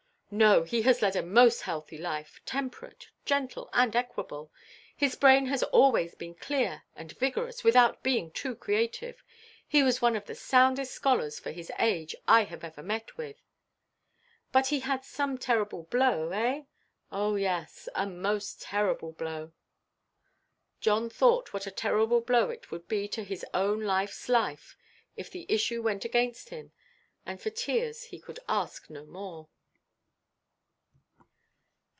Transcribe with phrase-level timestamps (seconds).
[0.33, 4.49] "No, he has led a most healthy life—temperate, gentle, and equable.
[4.95, 9.25] His brain has always been clear and vigorous, without being too creative.
[9.67, 13.41] He was one of the soundest scholars for his age I have ever met with."
[14.53, 16.61] "But he had some terrible blow, eh?"
[17.11, 19.51] "Oh yes, a most terrible blow."
[20.79, 24.77] John thought what a terrible blow it would be to his own lifeʼs life,
[25.17, 26.71] if the issue went against him,
[27.25, 29.49] and for tears he could ask no more.